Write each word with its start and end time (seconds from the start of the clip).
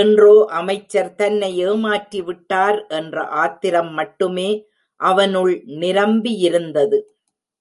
இன்றோ 0.00 0.34
அமைச்சர் 0.50 1.08
தன்னை 1.14 1.48
ஏமாற்றிவிட்டார் 1.66 2.78
என்ற 2.88 3.24
ஆத்திரம் 3.38 3.90
மட்டுமே 3.92 4.48
அவனுள் 5.00 5.52
நிரம்பியிருந்தது. 5.80 7.00